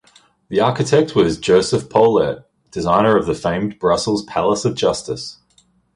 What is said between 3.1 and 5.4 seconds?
of the famed Brussels Palace of Justice.